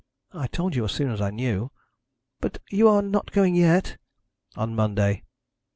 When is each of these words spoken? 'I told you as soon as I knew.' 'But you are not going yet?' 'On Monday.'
'I 0.33 0.47
told 0.47 0.75
you 0.75 0.83
as 0.85 0.91
soon 0.93 1.11
as 1.11 1.21
I 1.21 1.29
knew.' 1.29 1.69
'But 2.39 2.57
you 2.71 2.87
are 2.89 3.03
not 3.03 3.29
going 3.31 3.53
yet?' 3.53 3.97
'On 4.55 4.73
Monday.' 4.73 5.23